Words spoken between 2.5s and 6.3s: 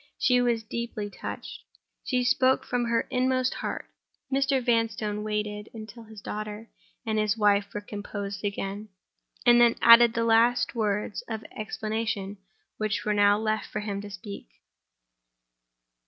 from her inmost heart. Mr. Vanstone waited until his